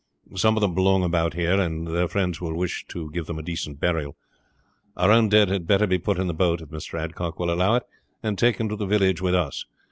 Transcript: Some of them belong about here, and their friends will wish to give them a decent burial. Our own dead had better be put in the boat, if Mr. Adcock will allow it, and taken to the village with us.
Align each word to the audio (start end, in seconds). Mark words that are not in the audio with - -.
Some 0.33 0.57
of 0.57 0.61
them 0.61 0.73
belong 0.73 1.03
about 1.03 1.35
here, 1.35 1.59
and 1.61 1.87
their 1.87 2.07
friends 2.07 2.41
will 2.41 2.55
wish 2.55 2.87
to 2.87 3.11
give 3.11 3.27
them 3.27 3.37
a 3.37 3.43
decent 3.43 3.79
burial. 3.79 4.17
Our 4.97 5.11
own 5.11 5.29
dead 5.29 5.49
had 5.49 5.67
better 5.67 5.85
be 5.85 5.99
put 5.99 6.17
in 6.17 6.25
the 6.25 6.33
boat, 6.33 6.59
if 6.59 6.69
Mr. 6.69 6.99
Adcock 6.99 7.37
will 7.37 7.53
allow 7.53 7.75
it, 7.75 7.83
and 8.23 8.35
taken 8.35 8.67
to 8.69 8.75
the 8.75 8.87
village 8.87 9.21
with 9.21 9.35
us. 9.35 9.65